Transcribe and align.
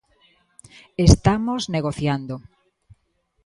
Estamos 1.07 1.61
negociando. 1.75 2.35